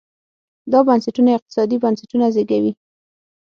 دا 0.71 0.79
بنسټونه 0.87 1.29
اقتصادي 1.33 1.77
بنسټونه 1.83 2.25
زېږوي. 2.35 2.71